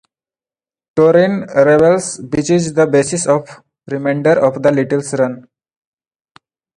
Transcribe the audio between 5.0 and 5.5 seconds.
run.